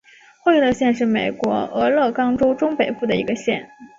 [0.43, 3.69] 惠勒县是美国俄勒冈州中北部的一个县。